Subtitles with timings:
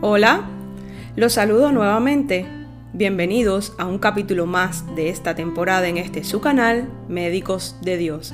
[0.00, 0.42] Hola,
[1.16, 2.46] los saludo nuevamente.
[2.92, 8.32] Bienvenidos a un capítulo más de esta temporada en este su canal, Médicos de Dios.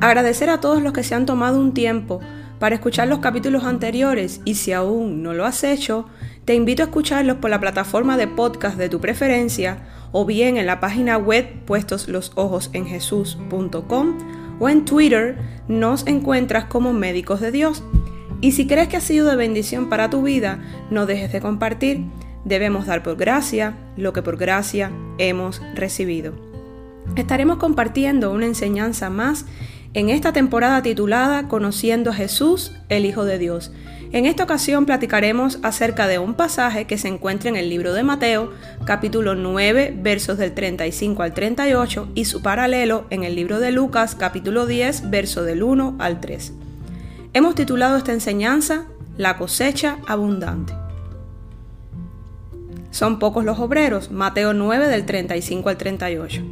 [0.00, 2.20] Agradecer a todos los que se han tomado un tiempo
[2.58, 6.06] para escuchar los capítulos anteriores y si aún no lo has hecho,
[6.46, 10.64] te invito a escucharlos por la plataforma de podcast de tu preferencia o bien en
[10.64, 14.16] la página web puestos los ojos en jesús.com
[14.60, 15.36] o en Twitter
[15.68, 17.82] nos encuentras como Médicos de Dios.
[18.40, 20.58] Y si crees que ha sido de bendición para tu vida,
[20.90, 22.04] no dejes de compartir.
[22.44, 26.32] Debemos dar por gracia lo que por gracia hemos recibido.
[27.16, 29.46] Estaremos compartiendo una enseñanza más
[29.94, 33.72] en esta temporada titulada Conociendo a Jesús, el Hijo de Dios.
[34.12, 38.02] En esta ocasión platicaremos acerca de un pasaje que se encuentra en el libro de
[38.02, 38.52] Mateo,
[38.84, 44.14] capítulo 9, versos del 35 al 38, y su paralelo en el libro de Lucas,
[44.14, 46.52] capítulo 10, verso del 1 al 3.
[47.36, 48.86] Hemos titulado esta enseñanza
[49.18, 50.72] La cosecha abundante.
[52.90, 56.42] Son pocos los obreros, Mateo 9 del 35 al 38.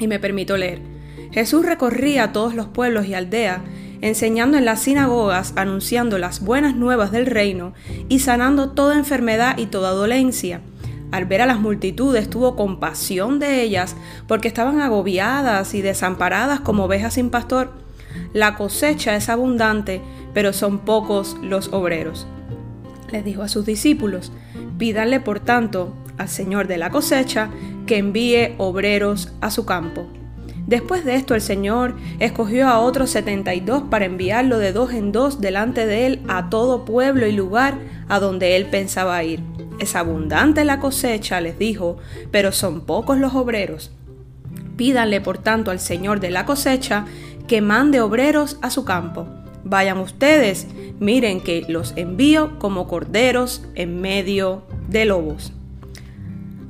[0.00, 0.82] Y me permito leer.
[1.30, 3.60] Jesús recorría todos los pueblos y aldeas,
[4.02, 7.72] enseñando en las sinagogas, anunciando las buenas nuevas del reino
[8.10, 10.60] y sanando toda enfermedad y toda dolencia.
[11.10, 13.96] Al ver a las multitudes tuvo compasión de ellas
[14.28, 17.81] porque estaban agobiadas y desamparadas como ovejas sin pastor
[18.32, 20.00] la cosecha es abundante,
[20.34, 22.26] pero son pocos los obreros.
[23.10, 24.32] Les dijo a sus discípulos,
[24.78, 27.50] pídanle por tanto al Señor de la cosecha
[27.86, 30.06] que envíe obreros a su campo.
[30.66, 34.92] Después de esto el Señor escogió a otros setenta y dos para enviarlo de dos
[34.92, 37.74] en dos delante de él a todo pueblo y lugar
[38.08, 39.40] a donde él pensaba ir.
[39.80, 41.96] Es abundante la cosecha, les dijo,
[42.30, 43.90] pero son pocos los obreros.
[44.76, 47.06] Pídanle por tanto al Señor de la cosecha
[47.46, 49.26] que mande obreros a su campo.
[49.64, 50.66] Vayan ustedes,
[50.98, 55.52] miren que los envío como corderos en medio de lobos.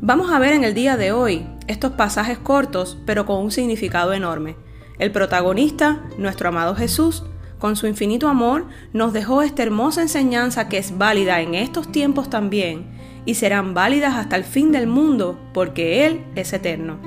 [0.01, 4.13] Vamos a ver en el día de hoy estos pasajes cortos, pero con un significado
[4.13, 4.57] enorme.
[4.99, 7.25] El protagonista, nuestro amado Jesús,
[7.59, 12.29] con su infinito amor, nos dejó esta hermosa enseñanza que es válida en estos tiempos
[12.29, 12.91] también
[13.25, 16.99] y serán válidas hasta el fin del mundo porque Él es eterno.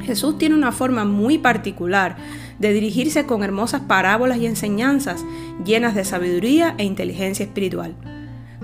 [0.00, 2.16] Jesús tiene una forma muy particular
[2.58, 5.24] de dirigirse con hermosas parábolas y enseñanzas
[5.64, 7.94] llenas de sabiduría e inteligencia espiritual.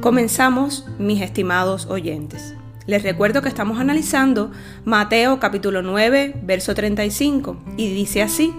[0.00, 2.54] Comenzamos, mis estimados oyentes.
[2.86, 4.50] Les recuerdo que estamos analizando
[4.84, 8.54] Mateo capítulo 9, verso 35, y dice así,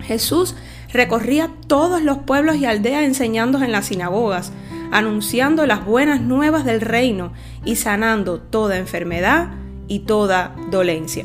[0.00, 0.54] Jesús
[0.92, 4.52] recorría todos los pueblos y aldeas enseñando en las sinagogas,
[4.90, 7.32] anunciando las buenas nuevas del reino
[7.64, 9.48] y sanando toda enfermedad
[9.86, 11.24] y toda dolencia.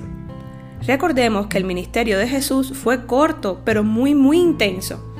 [0.85, 5.13] Recordemos que el ministerio de Jesús fue corto, pero muy, muy intenso.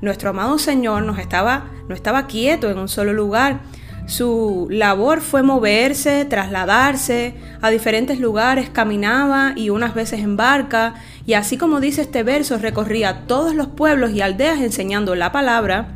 [0.00, 3.60] Nuestro amado Señor no estaba, no estaba quieto en un solo lugar.
[4.06, 10.94] Su labor fue moverse, trasladarse a diferentes lugares, caminaba y unas veces en barca,
[11.26, 15.88] y así como dice este verso, recorría todos los pueblos y aldeas enseñando la palabra,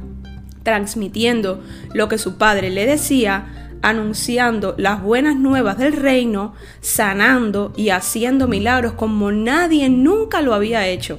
[0.63, 1.63] transmitiendo
[1.95, 8.49] lo que su padre le decía, anunciando las buenas nuevas del reino, sanando y haciendo
[8.49, 11.19] milagros como nadie nunca lo había hecho.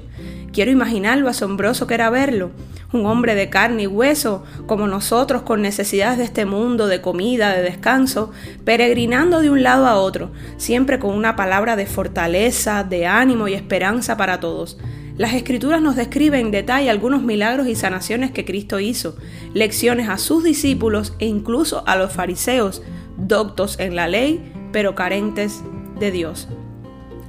[0.53, 2.51] Quiero imaginar lo asombroso que era verlo.
[2.93, 7.51] Un hombre de carne y hueso, como nosotros, con necesidades de este mundo, de comida,
[7.55, 8.31] de descanso,
[8.63, 13.55] peregrinando de un lado a otro, siempre con una palabra de fortaleza, de ánimo y
[13.55, 14.77] esperanza para todos.
[15.15, 19.15] Las escrituras nos describen en detalle algunos milagros y sanaciones que Cristo hizo,
[19.53, 22.81] lecciones a sus discípulos e incluso a los fariseos,
[23.15, 25.61] doctos en la ley, pero carentes
[25.99, 26.47] de Dios.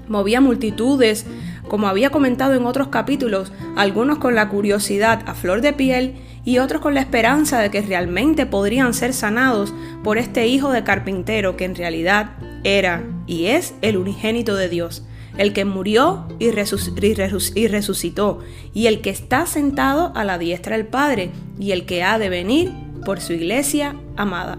[0.09, 1.27] Movía multitudes,
[1.69, 6.59] como había comentado en otros capítulos, algunos con la curiosidad a flor de piel y
[6.59, 11.59] otros con la esperanza de que realmente podrían ser sanados por este hijo de carpintero
[11.59, 12.31] que en realidad
[12.65, 15.05] era y es el unigénito de Dios
[15.37, 18.39] el que murió y, resucitó,
[18.73, 22.29] y el que está sentado a la diestra del Padre, y el que ha de
[22.29, 22.73] venir
[23.05, 24.59] por su iglesia amada.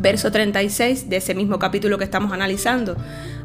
[0.00, 2.96] Verso 36 de ese mismo capítulo que estamos analizando.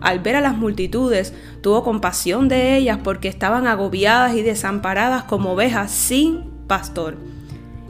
[0.02, 5.54] Al ver a las multitudes, tuvo compasión de ellas porque estaban agobiadas y desamparadas como
[5.54, 7.18] ovejas sin pastor.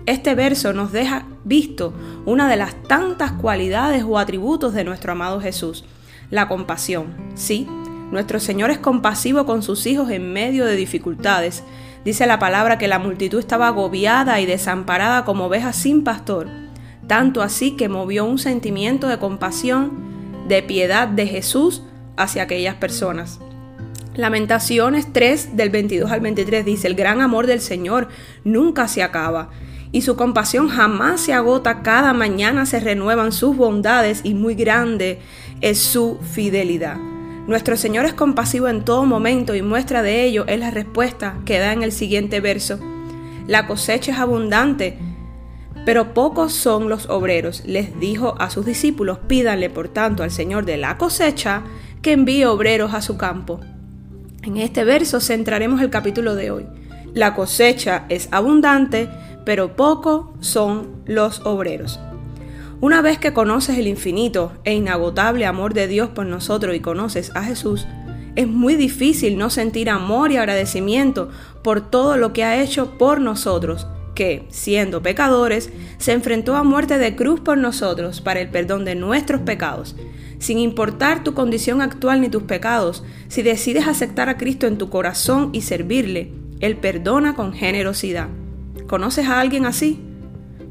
[0.06, 1.94] Este verso nos deja visto
[2.26, 5.84] una de las tantas cualidades o atributos de nuestro amado Jesús,
[6.30, 7.14] la compasión.
[7.36, 7.68] Sí,
[8.14, 11.64] nuestro Señor es compasivo con sus hijos en medio de dificultades.
[12.06, 16.48] Dice la palabra que la multitud estaba agobiada y desamparada como ovejas sin pastor,
[17.08, 19.92] tanto así que movió un sentimiento de compasión,
[20.48, 21.84] de piedad de Jesús
[22.16, 23.40] hacia aquellas personas.
[24.16, 28.10] Lamentaciones 3 del 22 al 23 dice, el gran amor del Señor
[28.44, 29.50] nunca se acaba
[29.92, 35.20] y su compasión jamás se agota, cada mañana se renuevan sus bondades y muy grande
[35.62, 37.13] es su fidelidad.
[37.48, 41.60] Nuestro Señor es compasivo en todo momento y muestra de ello es la respuesta que
[41.60, 42.80] da en el siguiente verso.
[43.48, 44.98] La cosecha es abundante,
[45.86, 47.64] pero pocos son los obreros.
[47.66, 51.64] Les dijo a sus discípulos, pídanle por tanto al Señor de la cosecha
[52.02, 53.60] que envíe obreros a su campo.
[54.44, 56.66] En este verso centraremos el capítulo de hoy.
[57.14, 59.10] La cosecha es abundante,
[59.44, 62.00] pero poco son los obreros.
[62.84, 67.32] Una vez que conoces el infinito e inagotable amor de Dios por nosotros y conoces
[67.34, 67.88] a Jesús,
[68.36, 71.30] es muy difícil no sentir amor y agradecimiento
[71.64, 76.98] por todo lo que ha hecho por nosotros, que, siendo pecadores, se enfrentó a muerte
[76.98, 79.96] de cruz por nosotros para el perdón de nuestros pecados.
[80.40, 84.90] Sin importar tu condición actual ni tus pecados, si decides aceptar a Cristo en tu
[84.90, 88.28] corazón y servirle, Él perdona con generosidad.
[88.88, 90.02] ¿Conoces a alguien así?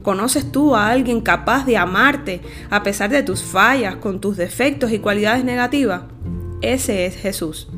[0.02, 2.40] ¿Conoces tú a alguien capaz de amarte
[2.70, 6.02] a pesar de tus fallas, con tus defectos y cualidades negativas?
[6.60, 7.68] Ese es Jesús.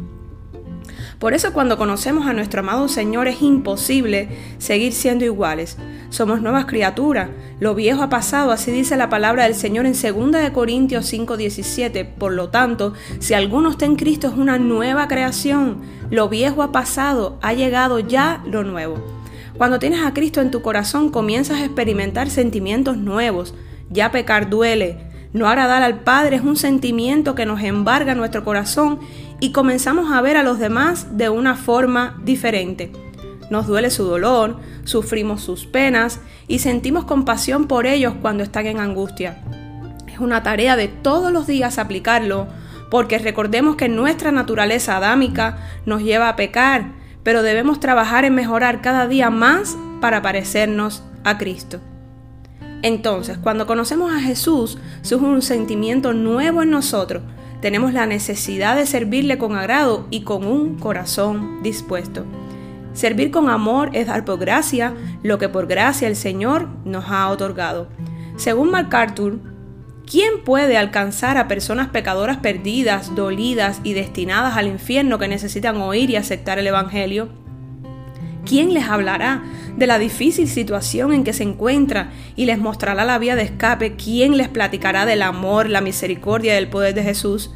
[1.19, 4.29] Por eso cuando conocemos a nuestro amado Señor es imposible
[4.59, 5.77] seguir siendo iguales.
[6.11, 7.29] Somos nuevas criaturas.
[7.61, 12.05] Lo viejo ha pasado, así dice la palabra del Señor en 2 Corintios 5:17.
[12.05, 15.83] Por lo tanto, si alguno está en Cristo es una nueva creación.
[16.11, 19.14] Lo viejo ha pasado, ha llegado ya lo nuevo.
[19.57, 23.55] Cuando tienes a Cristo en tu corazón comienzas a experimentar sentimientos nuevos.
[23.89, 24.99] Ya pecar duele.
[25.33, 28.99] No agradar al Padre es un sentimiento que nos embarga nuestro corazón
[29.39, 32.91] y comenzamos a ver a los demás de una forma diferente.
[33.49, 38.81] Nos duele su dolor, sufrimos sus penas y sentimos compasión por ellos cuando están en
[38.81, 39.39] angustia.
[40.09, 42.49] Es una tarea de todos los días aplicarlo,
[42.91, 48.81] porque recordemos que nuestra naturaleza adámica nos lleva a pecar pero debemos trabajar en mejorar
[48.81, 51.81] cada día más para parecernos a Cristo.
[52.83, 57.23] Entonces, cuando conocemos a Jesús, surge un sentimiento nuevo en nosotros.
[57.63, 62.27] Tenemos la necesidad de servirle con agrado y con un corazón dispuesto.
[62.93, 67.29] Servir con amor es dar por gracia lo que por gracia el Señor nos ha
[67.29, 67.89] otorgado.
[68.37, 69.41] Según MacArthur,
[70.07, 76.11] ¿Quién puede alcanzar a personas pecadoras perdidas, dolidas y destinadas al infierno que necesitan oír
[76.11, 77.31] y aceptar el Evangelio?
[78.45, 79.43] ¿Quién les hablará
[79.79, 83.97] de la difícil situación en que se encuentra y les mostrará la vía de escape?
[83.97, 87.51] ¿Quién les platicará del amor, la misericordia y el poder de Jesús?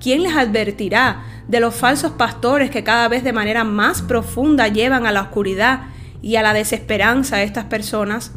[0.00, 5.06] ¿Quién les advertirá de los falsos pastores que cada vez de manera más profunda llevan
[5.06, 5.88] a la oscuridad
[6.22, 8.32] y a la desesperanza a estas personas?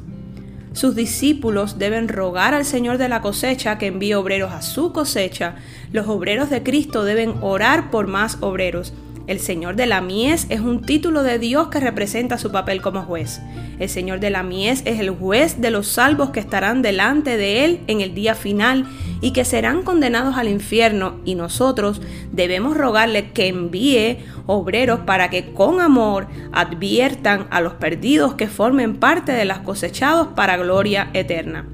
[0.74, 5.56] Sus discípulos deben rogar al Señor de la cosecha que envíe obreros a su cosecha.
[5.92, 8.92] Los obreros de Cristo deben orar por más obreros.
[9.26, 13.04] El Señor de la Mies es un título de Dios que representa su papel como
[13.04, 13.40] juez.
[13.80, 17.64] El Señor de la Mies es el juez de los salvos que estarán delante de
[17.64, 18.86] Él en el día final
[19.22, 22.02] y que serán condenados al infierno y nosotros
[22.34, 28.98] debemos rogarle que envíe obreros para que con amor adviertan a los perdidos que formen
[28.98, 31.66] parte de las cosechados para gloria eterna.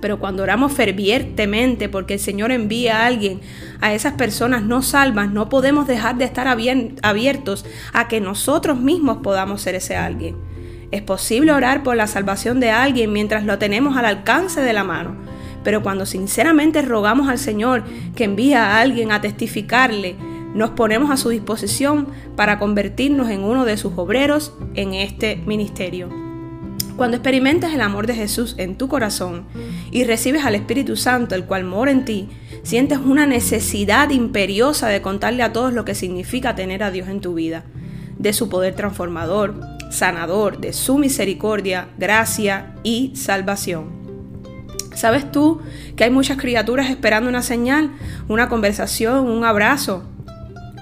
[0.00, 3.40] Pero cuando oramos fervientemente porque el Señor envía a alguien,
[3.80, 9.18] a esas personas no salvas, no podemos dejar de estar abiertos a que nosotros mismos
[9.22, 10.36] podamos ser ese alguien.
[10.90, 14.84] Es posible orar por la salvación de alguien mientras lo tenemos al alcance de la
[14.84, 15.16] mano,
[15.64, 17.82] pero cuando sinceramente rogamos al Señor
[18.14, 20.16] que envíe a alguien a testificarle,
[20.54, 26.25] nos ponemos a su disposición para convertirnos en uno de sus obreros en este ministerio.
[26.96, 29.44] Cuando experimentas el amor de Jesús en tu corazón
[29.90, 32.28] y recibes al Espíritu Santo, el cual mora en ti,
[32.62, 37.20] sientes una necesidad imperiosa de contarle a todos lo que significa tener a Dios en
[37.20, 37.64] tu vida,
[38.18, 39.60] de su poder transformador,
[39.90, 43.90] sanador, de su misericordia, gracia y salvación.
[44.94, 45.60] ¿Sabes tú
[45.96, 47.90] que hay muchas criaturas esperando una señal,
[48.26, 50.04] una conversación, un abrazo?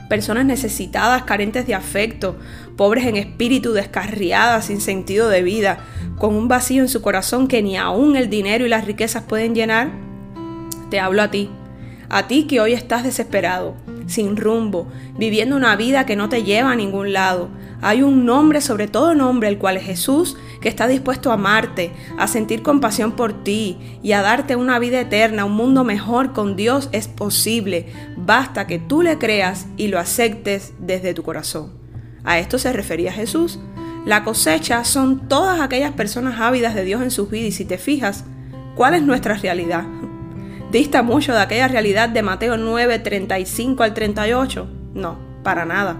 [0.08, 2.37] Personas necesitadas, carentes de afecto,
[2.76, 5.78] pobres en espíritu, descarriadas, sin sentido de vida,
[6.18, 9.54] con un vacío en su corazón que ni aún el dinero y las riquezas pueden
[9.54, 9.90] llenar?
[10.90, 11.50] Te hablo a ti,
[12.08, 13.75] a ti que hoy estás desesperado,
[14.06, 14.87] sin rumbo,
[15.18, 17.49] viviendo una vida que no te lleva a ningún lado.
[17.80, 21.92] Hay un nombre sobre todo nombre, el cual es Jesús, que está dispuesto a amarte,
[22.18, 26.56] a sentir compasión por ti y a darte una vida eterna, un mundo mejor con
[26.56, 27.87] Dios es posible.
[28.25, 31.73] Basta que tú le creas y lo aceptes desde tu corazón.
[32.25, 33.59] A esto se refería Jesús.
[34.07, 37.76] La cosecha son todas aquellas personas ávidas de Dios en sus vidas y si te
[37.76, 38.25] fijas,
[38.76, 39.85] ¿cuál es nuestra realidad?
[40.73, 44.69] ¿Dista mucho de aquella realidad de Mateo 9, 35 al 38?
[44.95, 45.99] No, para nada.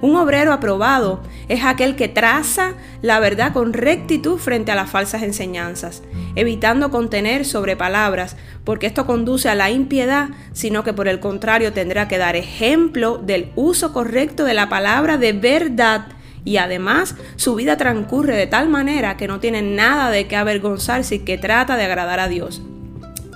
[0.00, 5.24] Un obrero aprobado es aquel que traza la verdad con rectitud frente a las falsas
[5.24, 6.02] enseñanzas,
[6.36, 11.72] evitando contener sobre palabras, porque esto conduce a la impiedad, sino que por el contrario
[11.72, 16.06] tendrá que dar ejemplo del uso correcto de la palabra de verdad
[16.44, 21.16] y además su vida transcurre de tal manera que no tiene nada de qué avergonzarse
[21.16, 22.62] y que trata de agradar a Dios.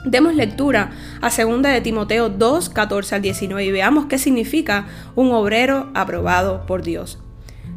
[0.05, 0.91] Demos lectura
[1.21, 6.67] a 2 de Timoteo 2, 14 al 19 y veamos qué significa un obrero aprobado
[6.67, 7.21] por Dios.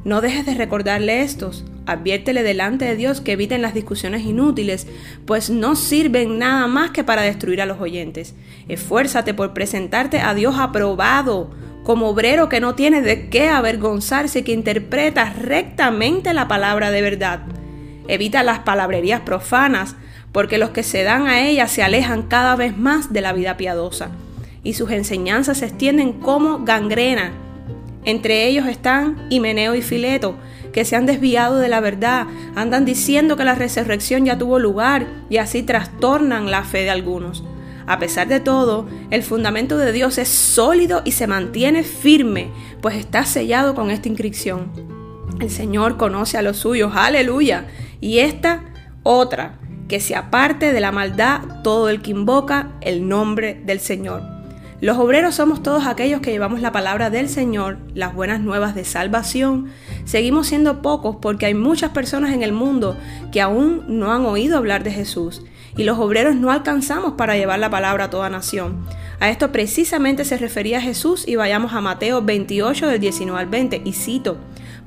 [0.04, 4.88] No dejes de recordarle estos, adviértele delante de Dios que eviten las discusiones inútiles,
[5.26, 8.34] pues no sirven nada más que para destruir a los oyentes.
[8.68, 11.52] Esfuérzate por presentarte a Dios aprobado,
[11.84, 17.42] como obrero que no tiene de qué avergonzarse, que interpreta rectamente la palabra de verdad.
[18.08, 19.96] Evita las palabrerías profanas,
[20.36, 23.56] porque los que se dan a ella se alejan cada vez más de la vida
[23.56, 24.10] piadosa,
[24.64, 27.32] y sus enseñanzas se extienden como gangrena.
[28.04, 30.36] Entre ellos están Himeneo y Fileto,
[30.74, 35.08] que se han desviado de la verdad, andan diciendo que la resurrección ya tuvo lugar
[35.30, 37.46] y así trastornan la fe de algunos.
[37.88, 42.50] A pesar de todo, el fundamento de Dios es sólido y se mantiene firme,
[42.82, 44.70] pues está sellado con esta inscripción.
[45.40, 47.68] El Señor conoce a los suyos, aleluya.
[48.02, 48.66] Y esta
[49.04, 54.36] otra, que se aparte de la maldad todo el que invoca el nombre del Señor.
[54.82, 58.84] Los obreros somos todos aquellos que llevamos la palabra del Señor, las buenas nuevas de
[58.84, 59.72] salvación.
[60.04, 62.98] Seguimos siendo pocos porque hay muchas personas en el mundo
[63.32, 65.44] que aún no han oído hablar de Jesús
[65.78, 68.86] y los obreros no alcanzamos para llevar la palabra a toda nación.
[69.20, 73.82] A esto precisamente se refería Jesús y vayamos a Mateo 28 del 19 al 20
[73.86, 74.38] y cito,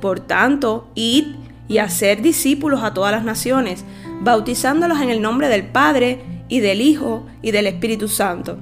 [0.00, 1.34] Por tanto, id
[1.66, 3.84] y hacer discípulos a todas las naciones,
[4.20, 8.58] bautizándolos en el nombre del Padre y del Hijo y del Espíritu Santo,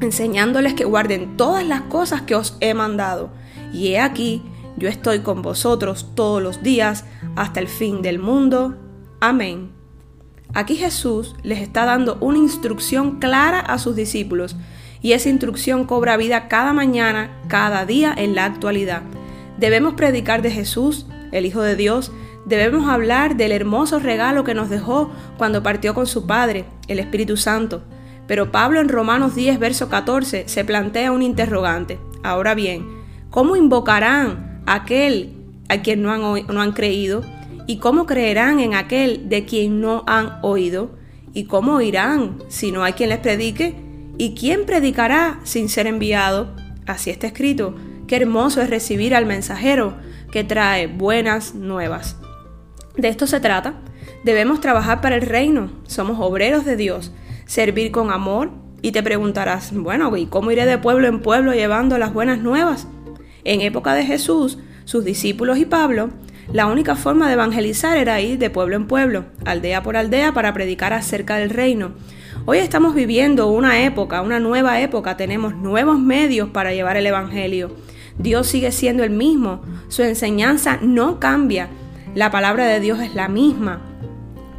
[0.00, 3.30] enseñándoles que guarden todas las cosas que os he mandado.
[3.72, 4.42] Y he aquí,
[4.76, 7.04] yo estoy con vosotros todos los días
[7.36, 8.76] hasta el fin del mundo.
[9.20, 9.70] Amén.
[10.52, 14.56] Aquí Jesús les está dando una instrucción clara a sus discípulos
[15.00, 19.02] y esa instrucción cobra vida cada mañana, cada día en la actualidad.
[19.58, 22.12] Debemos predicar de Jesús, el Hijo de Dios,
[22.46, 27.36] Debemos hablar del hermoso regalo que nos dejó cuando partió con su Padre, el Espíritu
[27.36, 27.82] Santo.
[28.26, 31.98] Pero Pablo en Romanos 10, verso 14, se plantea un interrogante.
[32.22, 32.86] Ahora bien,
[33.30, 35.34] ¿cómo invocarán a aquel
[35.68, 37.22] a quien no han, no han creído?
[37.66, 40.98] ¿Y cómo creerán en aquel de quien no han oído?
[41.34, 43.74] ¿Y cómo oirán si no hay quien les predique?
[44.18, 46.54] ¿Y quién predicará sin ser enviado?
[46.86, 47.74] Así está escrito.
[48.06, 49.94] Qué hermoso es recibir al mensajero
[50.32, 52.16] que trae buenas nuevas.
[53.00, 53.74] De esto se trata.
[54.24, 55.70] Debemos trabajar para el reino.
[55.86, 57.12] Somos obreros de Dios.
[57.46, 58.50] Servir con amor.
[58.82, 62.88] Y te preguntarás, bueno, ¿y cómo iré de pueblo en pueblo llevando las buenas nuevas?
[63.44, 66.10] En época de Jesús, sus discípulos y Pablo,
[66.52, 70.52] la única forma de evangelizar era ir de pueblo en pueblo, aldea por aldea, para
[70.52, 71.92] predicar acerca del reino.
[72.44, 77.70] Hoy estamos viviendo una época, una nueva época, tenemos nuevos medios para llevar el Evangelio.
[78.18, 81.68] Dios sigue siendo el mismo, su enseñanza no cambia,
[82.14, 83.80] la palabra de Dios es la misma,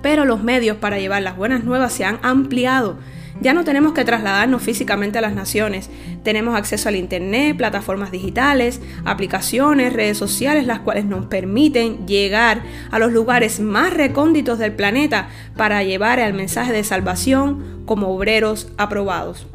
[0.01, 2.97] pero los medios para llevar las buenas nuevas se han ampliado.
[3.41, 5.89] Ya no tenemos que trasladarnos físicamente a las naciones.
[6.23, 12.99] Tenemos acceso al Internet, plataformas digitales, aplicaciones, redes sociales, las cuales nos permiten llegar a
[12.99, 15.27] los lugares más recónditos del planeta
[15.57, 19.47] para llevar el mensaje de salvación como obreros aprobados.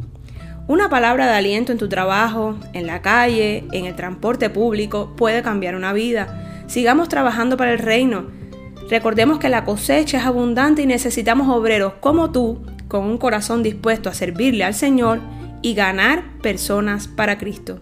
[0.69, 5.43] Una palabra de aliento en tu trabajo, en la calle, en el transporte público puede
[5.43, 6.46] cambiar una vida.
[6.67, 8.27] Sigamos trabajando para el reino.
[8.91, 14.09] Recordemos que la cosecha es abundante y necesitamos obreros como tú, con un corazón dispuesto
[14.09, 15.21] a servirle al Señor
[15.63, 17.81] y ganar personas para Cristo.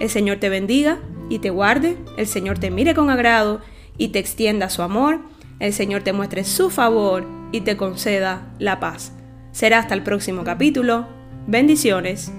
[0.00, 3.60] El Señor te bendiga y te guarde, el Señor te mire con agrado
[3.96, 5.20] y te extienda su amor,
[5.60, 9.12] el Señor te muestre su favor y te conceda la paz.
[9.52, 11.06] Será hasta el próximo capítulo.
[11.46, 12.32] Bendiciones.